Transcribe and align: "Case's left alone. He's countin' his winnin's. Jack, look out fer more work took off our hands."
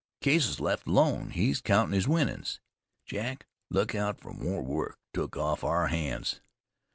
"Case's 0.19 0.59
left 0.59 0.87
alone. 0.87 1.29
He's 1.29 1.61
countin' 1.61 1.93
his 1.93 2.07
winnin's. 2.07 2.59
Jack, 3.05 3.45
look 3.69 3.93
out 3.93 4.19
fer 4.19 4.33
more 4.33 4.63
work 4.63 4.97
took 5.13 5.37
off 5.37 5.63
our 5.63 5.89
hands." 5.89 6.41